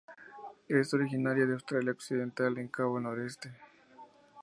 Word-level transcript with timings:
Es 0.67 0.95
originaria 0.95 1.45
de 1.45 1.53
Australia 1.53 1.91
Occidental 1.91 2.57
en 2.57 2.69
Cabo 2.69 2.99
Noroeste. 2.99 3.53